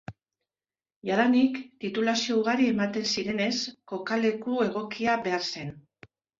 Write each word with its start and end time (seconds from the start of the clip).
Jadanik 1.09 1.59
titulazio 1.85 2.39
ugari 2.41 2.67
ematen 2.71 3.07
zirenez, 3.15 3.53
kokaleku 3.95 4.59
egokia 4.67 5.21
behar 5.31 5.49
zen. 5.55 5.75